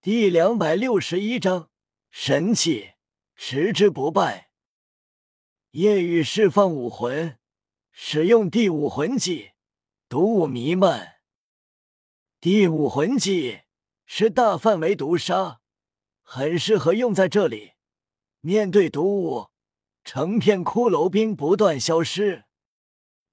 [0.00, 1.70] 第两百六十一章
[2.08, 2.92] 神器，
[3.34, 4.52] 持之不败。
[5.72, 7.36] 夜雨释放武魂，
[7.90, 9.50] 使用第五魂技，
[10.08, 11.16] 毒雾弥漫。
[12.38, 13.62] 第五魂技
[14.06, 15.62] 是大范围毒杀，
[16.22, 17.72] 很适合用在这里。
[18.40, 19.48] 面对毒雾，
[20.04, 22.44] 成片骷髅兵不断消失。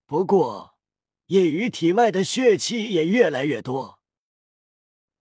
[0.07, 0.79] 不过，
[1.27, 3.99] 夜雨体外的血气也越来越多。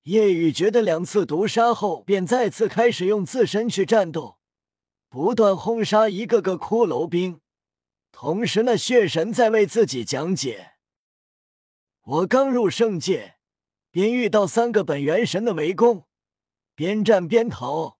[0.05, 4.39] 夜雨觉得两次毒杀后，便再次开始用自身去战斗，
[5.09, 7.41] 不断轰杀一个个骷髅兵。
[8.13, 10.73] 同时，那血神在为自己讲解。
[12.03, 13.37] 我刚入圣界，
[13.91, 16.05] 便遇到三个本元神的围攻，
[16.75, 17.99] 边战边逃。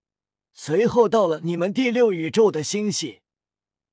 [0.53, 3.21] 随后到了你们第六宇宙的星系，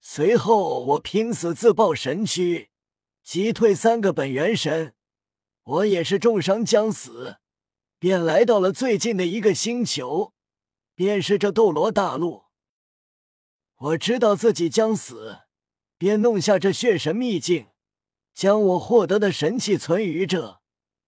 [0.00, 2.68] 随后我拼死自爆神躯，
[3.24, 4.94] 击退三个本元神，
[5.64, 7.38] 我也是重伤将死，
[8.02, 10.32] 便来到了最近的一个星球，
[10.92, 12.46] 便是这斗罗大陆。
[13.76, 15.42] 我知道自己将死，
[15.96, 17.68] 便弄下这血神秘境，
[18.34, 20.60] 将我获得的神器存于这，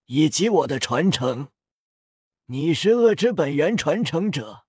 [0.06, 1.48] 以及我的传承。
[2.46, 4.62] 你是恶之本源传承者。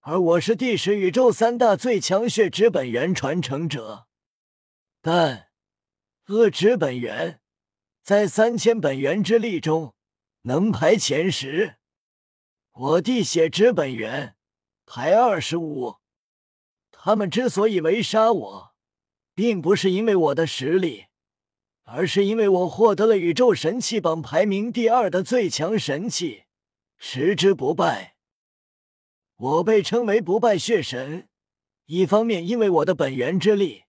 [0.00, 4.06] 而我是第十宇宙三大最强血之本源传承者，
[5.00, 5.48] 但
[6.26, 7.40] 恶之本源
[8.02, 9.93] 在三千本源之力中
[10.46, 11.76] 能排前十，
[12.72, 14.36] 我弟血之本源
[14.84, 15.96] 排二十五。
[16.90, 18.74] 他们之所以围杀我，
[19.34, 21.06] 并不是因为我的实力，
[21.84, 26.44] 而是因为我获得了宇宙神器榜排名第二的最强神器——
[27.00, 28.16] 持之不败。
[29.36, 31.26] 我被称为不败血神，
[31.86, 33.84] 一方面因为我的本源之力，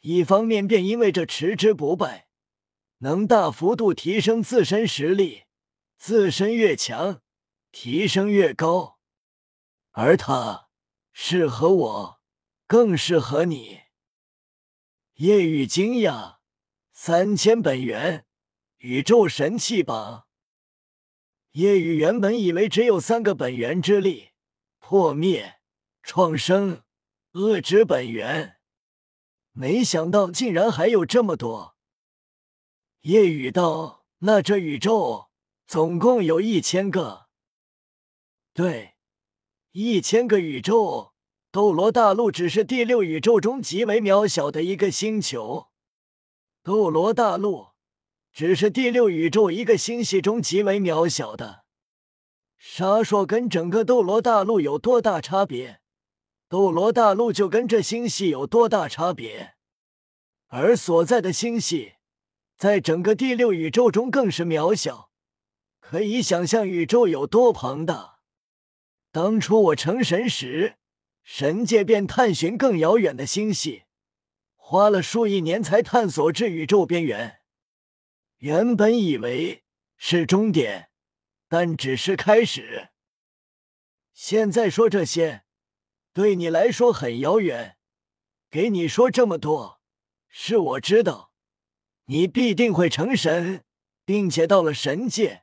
[0.00, 2.28] 一方面便因为这持之不败
[2.98, 5.44] 能大幅度提升自身实力，
[6.00, 7.20] 自身越强，
[7.70, 8.98] 提升越高。
[9.90, 10.70] 而它
[11.12, 12.20] 适合我，
[12.66, 13.82] 更适合你。
[15.16, 16.38] 夜雨惊讶，
[16.90, 18.24] 三千本源
[18.78, 20.26] 宇宙神器榜。
[21.50, 24.30] 夜雨原本以为只有三个本源之力。
[24.78, 25.60] 破灭、
[26.02, 26.82] 创生、
[27.32, 28.56] 恶之本源，
[29.52, 31.76] 没想到竟然还有这么多。
[33.02, 35.29] 夜雨道：“那这宇宙
[35.70, 37.28] 总共有一千个。”
[38.52, 38.96] 对，
[39.70, 41.12] 一千个宇宙。
[41.52, 45.68] 斗罗大陆只是第六宇宙中极为渺小的一个星球。
[46.64, 47.68] 斗罗大陆
[48.32, 51.64] 只是第六宇宙一个星系中极为渺小的。
[52.58, 55.80] 沙烁跟整个斗罗大陆有多大差别？
[56.48, 59.54] 斗罗大陆就跟这星系有多大差别？
[60.48, 61.92] 而所在的星系，
[62.56, 65.09] 在整个第六宇宙中更是渺小，
[65.90, 68.20] 可以想象宇宙有多庞大。
[69.10, 70.76] 当初我成神时，
[71.24, 73.82] 神界便探寻更遥远的星系，
[74.54, 77.40] 花了数亿年才探索至宇宙边缘。
[78.36, 79.64] 原本以为
[79.96, 80.90] 是终点。
[81.48, 82.90] 但只是开始。
[84.12, 85.42] 现在说这些，
[86.12, 87.78] 对你来说很遥远。
[88.48, 89.80] 给你说这么多，
[90.28, 91.32] 是我知道，
[92.04, 93.64] 你必定会成神，
[94.04, 95.42] 并且到了神界，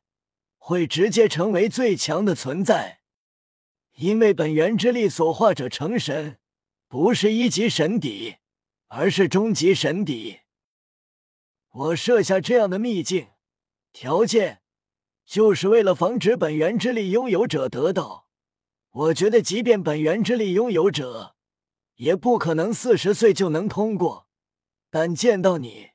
[0.67, 2.99] 会直接成为最强的存在。
[3.93, 6.39] 因为本源之力所化者成神，
[6.89, 8.35] 不是一级神邸，
[8.87, 10.39] 而是终极神邸。
[11.71, 13.29] 我设下这样的秘境
[13.93, 14.61] 条件。
[15.25, 18.29] 就是为了防止本源之力拥有者得到。
[18.91, 21.35] 我觉得，即便本源之力拥有者，
[21.95, 24.29] 也不可能四十岁就能通过。
[24.89, 25.89] 但见到你，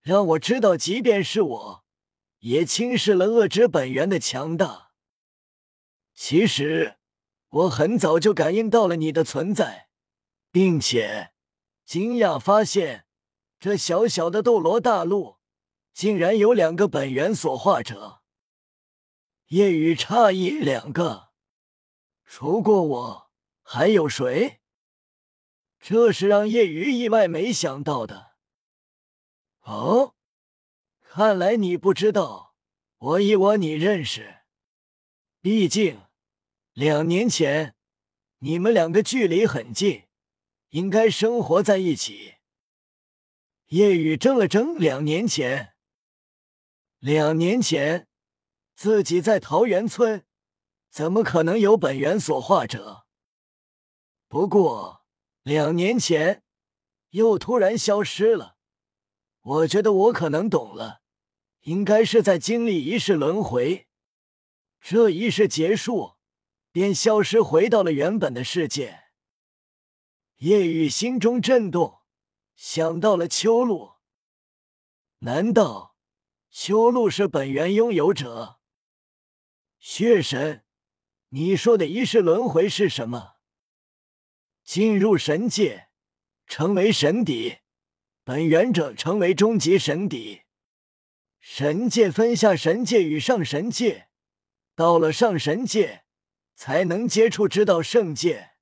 [0.00, 1.84] 让我知道，即便是我，
[2.42, 4.90] 也轻视了恶之本源的强大。
[6.14, 6.98] 其实，
[7.48, 9.88] 我很早就感应到了你的存在，
[10.50, 11.32] 并且
[11.84, 13.06] 惊讶发现，
[13.58, 15.36] 这小小的斗罗大陆，
[15.92, 18.22] 竟然有两个本源所化者。
[19.48, 21.30] 夜雨诧异：“两个，
[22.24, 23.30] 除过我，
[23.62, 24.60] 还有谁？”
[25.78, 28.32] 这是让夜雨意外没想到的。
[29.62, 30.14] 哦，
[31.14, 32.54] 看来你不知道，
[32.96, 34.44] 我以我你认识。
[35.42, 36.00] 毕竟
[36.72, 37.76] 两年前
[38.38, 40.04] 你们两个距离很近，
[40.70, 42.36] 应该生活在一起。
[43.66, 45.74] 夜雨怔了怔：“两年前，
[46.98, 48.08] 两年前。”
[48.74, 50.24] 自己在桃源村，
[50.88, 53.04] 怎么可能有本源所化者？
[54.28, 55.04] 不过
[55.42, 56.42] 两年前
[57.10, 58.56] 又突然消失了。
[59.42, 61.01] 我觉得我可能懂了，
[61.62, 63.86] 应该是在经历一世轮回，
[64.80, 66.16] 这一世结束，
[66.72, 69.04] 便消失回到了原本的世界。
[70.38, 72.00] 叶雨心中震动，
[72.56, 73.92] 想到了秋露。
[75.20, 75.96] 难道
[76.50, 78.58] 秋露是本源拥有者？
[79.78, 80.64] 血神，
[81.28, 83.36] 你说的一世轮回是什么？
[84.64, 85.90] 进入神界，
[86.48, 87.58] 成为神邸，
[88.24, 90.41] 本源者成为终极神邸。
[91.44, 94.06] 神界分下神界与上神界，
[94.76, 96.04] 到了上神界
[96.54, 98.52] 才能接触知道圣界，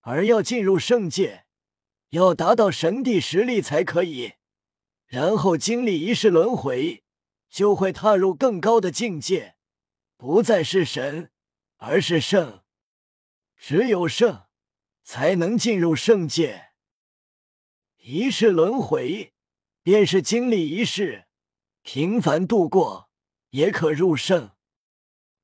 [0.00, 1.46] 而要进入圣界，
[2.10, 4.32] 要达到神帝实力才可以，
[5.06, 7.04] 然后经历一世轮回，
[7.48, 9.54] 就会踏入更高的境界，
[10.16, 11.30] 不再是神，
[11.76, 12.64] 而是圣。
[13.56, 14.46] 只有圣，
[15.04, 16.72] 才能进入圣界。
[17.98, 19.32] 一世轮回，
[19.84, 21.26] 便是经历一世。
[21.84, 23.10] 平凡度过
[23.50, 24.52] 也可入圣，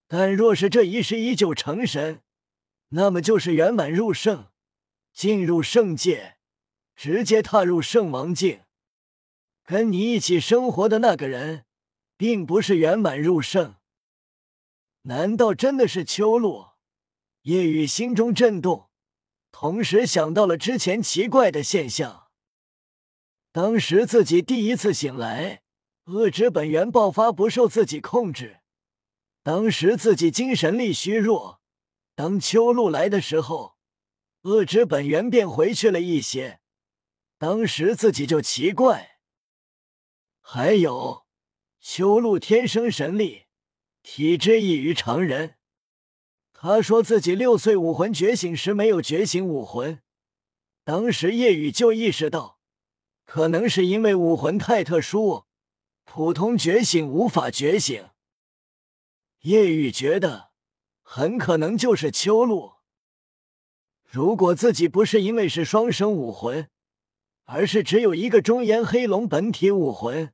[0.08, 2.22] 但若是这一世依旧成神，
[2.88, 4.48] 那么就是圆满入圣，
[5.12, 6.38] 进入圣界，
[6.96, 8.62] 直接踏入圣王境。
[9.64, 11.66] 跟你一起生活的那个人，
[12.16, 13.76] 并不是圆满入圣。
[15.02, 16.70] 难道真的是秋露？
[17.42, 18.88] 叶雨心中震动，
[19.52, 22.28] 同时想到了之前奇怪的现象。
[23.52, 25.62] 当时自己第一次醒来。
[26.04, 28.60] 恶之本源爆发，不受自己控制。
[29.42, 31.60] 当时自己精神力虚弱，
[32.14, 33.76] 当秋露来的时候，
[34.42, 36.60] 恶之本源便回去了一些。
[37.38, 39.18] 当时自己就奇怪。
[40.40, 41.26] 还有，
[41.80, 43.44] 秋露天生神力，
[44.02, 45.56] 体质异于常人。
[46.52, 50.02] 他说自己六岁武魂觉醒时没有觉醒武魂，
[50.84, 52.58] 当时夜雨就意识到，
[53.24, 55.46] 可能是因为武魂太特殊。
[56.12, 58.08] 普通觉醒无法觉醒，
[59.42, 60.50] 叶雨觉得
[61.02, 62.72] 很可能就是秋露。
[64.02, 66.68] 如果自己不是因为是双生武魂，
[67.44, 70.32] 而是只有一个中炎黑龙本体武魂，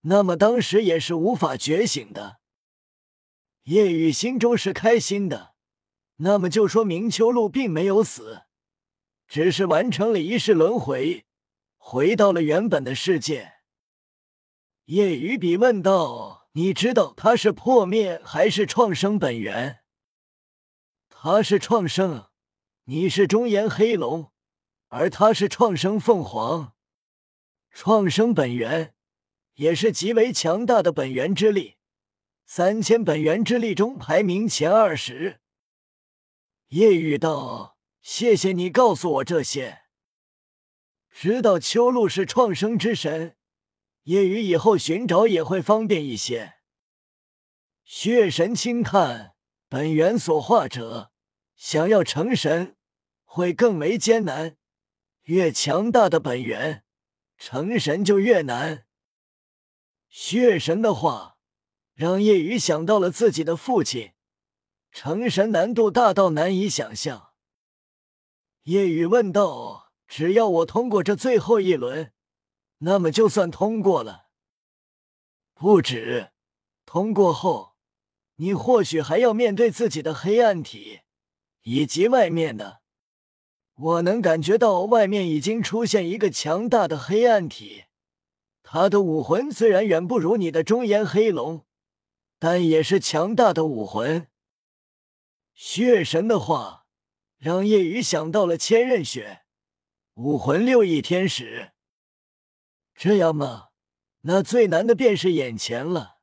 [0.00, 2.38] 那么当时也是无法觉醒的。
[3.64, 5.52] 叶雨心中是开心的，
[6.16, 8.44] 那么就说明秋露并没有死，
[9.28, 11.26] 只是完成了一世轮回，
[11.76, 13.51] 回到了原本的世界。
[14.92, 19.78] 叶雨比问道：“你知道他是破灭还是创生本源？”
[21.08, 22.26] 他是创生，
[22.84, 24.30] 你是中炎黑龙，
[24.88, 26.74] 而他是创生凤凰。
[27.70, 28.92] 创生本源
[29.54, 31.76] 也是极为强大的本源之力，
[32.44, 35.40] 三千本源之力中排名前二十。
[36.68, 39.84] 叶雨道：“谢谢你告诉我这些，
[41.10, 43.36] 知道秋露是创生之神。”
[44.04, 46.54] 夜雨以后寻找也会方便一些。
[47.84, 49.34] 血神轻叹
[49.68, 51.12] ：“本源所化者，
[51.54, 52.76] 想要成神
[53.24, 54.56] 会更为艰难。
[55.22, 56.84] 越强大的本源，
[57.36, 58.86] 成神就越难。”
[60.08, 61.36] 血神的话
[61.94, 64.12] 让夜雨想到了自己的父亲，
[64.90, 67.32] 成神难度大到难以想象。
[68.64, 72.12] 夜雨问道：“只要我通过这最后一轮？”
[72.84, 74.26] 那么就算通过了，
[75.54, 76.30] 不止
[76.84, 77.76] 通过后，
[78.36, 81.02] 你或许还要面对自己的黑暗体，
[81.62, 82.82] 以及外面的。
[83.74, 87.84] 我能感觉到外面已经出现一个强大的黑暗体，
[88.64, 91.64] 他的武魂虽然远不如你的中炎黑龙，
[92.40, 94.26] 但也是强大的武魂。
[95.54, 96.86] 血神的话
[97.38, 99.42] 让叶雨想到了千仞雪，
[100.14, 101.70] 武魂六翼天使。
[103.04, 103.70] 这样吗？
[104.20, 106.18] 那最难的便是眼前了。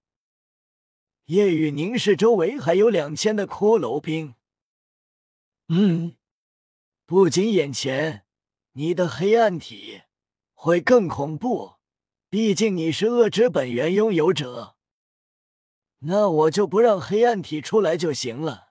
[1.25, 4.36] 夜雨凝视周围，还有两千的骷髅兵。
[5.67, 6.15] 嗯，
[7.05, 8.25] 不仅眼前，
[8.71, 10.03] 你的黑暗体
[10.53, 11.74] 会更恐怖。
[12.29, 14.77] 毕竟你是恶之本源拥有者。
[15.98, 18.69] 那我就不让黑暗体出来就行了。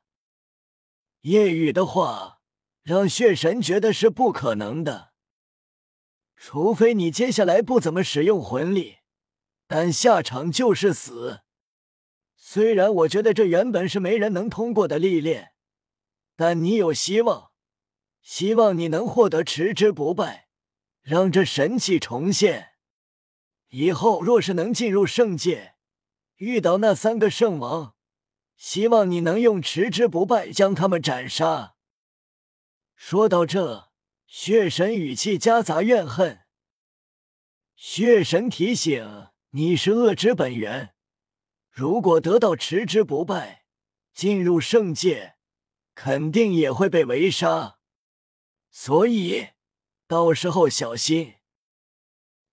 [1.20, 2.40] 夜雨的话
[2.82, 5.12] 让血神觉得是不可能的。
[6.40, 8.99] 除非你接下来不怎么使用魂力，
[9.66, 11.40] 但下场就是死。
[12.37, 15.52] 虽然我觉得这原本是没人能通过的历练，
[16.37, 17.50] 但你有希望，
[18.23, 20.49] 希望你能获得持之不败，
[21.02, 22.68] 让这神器重现。
[23.71, 25.75] 以后若是能进入圣界，
[26.37, 27.97] 遇到那三个圣王，
[28.57, 31.75] 希望你能用持之不败将他们斩杀。
[32.95, 33.88] 说到这。
[34.30, 36.40] 血神语气夹杂怨恨。
[37.75, 40.94] 血神提醒：“你是恶之本源，
[41.70, 43.64] 如果得到持之不败，
[44.12, 45.37] 进入圣界，
[45.94, 47.78] 肯定也会被围杀。
[48.70, 49.49] 所以
[50.06, 51.37] 到时候小心。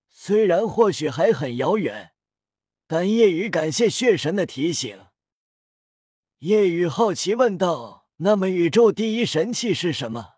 [0.07, 2.13] 虽然或许还很遥远，
[2.87, 5.07] 但夜雨感谢血神的提醒。
[6.39, 10.34] 夜雨好奇问道：“那么宇宙第一神器是什么？”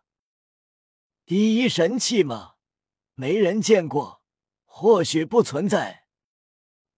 [1.27, 2.53] 第一神器吗？
[3.13, 4.23] 没人见过，
[4.63, 6.05] 或许不存在，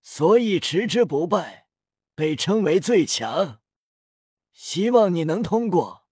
[0.04, 1.68] 所以持之不败，
[2.14, 3.60] 被称为最强。
[4.52, 6.06] 希望你能通过，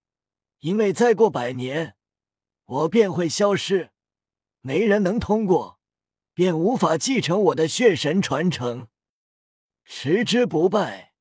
[0.61, 1.95] 因为再过百年，
[2.65, 3.91] 我便会消失，
[4.61, 5.79] 没人能通过，
[6.33, 8.87] 便无法继承我的血神传承。
[9.85, 11.13] 持之不败，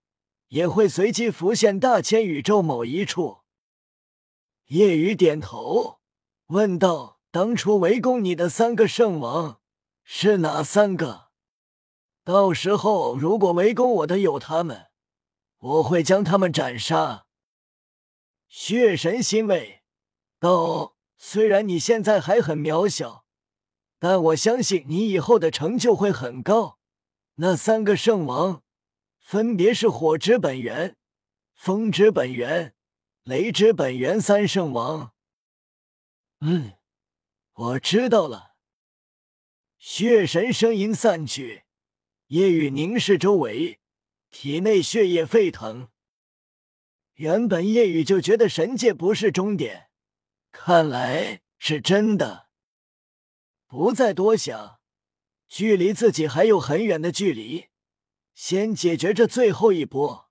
[0.46, 3.40] 也会随机浮现大千宇宙某一处。
[4.68, 5.95] 夜雨点头。
[6.48, 9.60] 问道：“当初围攻你的三个圣王
[10.04, 11.30] 是哪三个？
[12.22, 14.86] 到时候如果围攻我的有他们，
[15.58, 17.26] 我会将他们斩杀。”
[18.46, 19.82] 血神欣慰
[20.38, 23.24] 道：“虽然你现在还很渺小，
[23.98, 26.78] 但我相信你以后的成就会很高。
[27.36, 28.62] 那三个圣王
[29.18, 30.96] 分别是火之本源、
[31.56, 32.76] 风之本源、
[33.24, 35.10] 雷之本源三圣王。”
[36.48, 36.74] 嗯，
[37.54, 38.54] 我知道了。
[39.78, 41.64] 血神声音散去，
[42.28, 43.80] 夜雨凝视周围，
[44.30, 45.88] 体内血液沸腾。
[47.14, 49.90] 原本夜雨就觉得神界不是终点，
[50.52, 52.46] 看来是真的。
[53.66, 54.78] 不再多想，
[55.48, 57.66] 距离自己还有很远的距离，
[58.36, 60.25] 先解决这最后一波。